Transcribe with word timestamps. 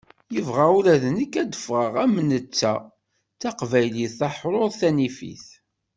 Yebɣa 0.33 0.65
ula 0.77 0.95
d 1.01 1.03
nekk 1.17 1.33
ad 1.41 1.47
d-ffɣeɣ 1.51 1.93
am 2.03 2.15
netta 2.29 2.73
d 3.35 3.37
taqbaylit 3.41 4.13
taḥrurt 4.19 4.73
tanifit. 4.79 5.45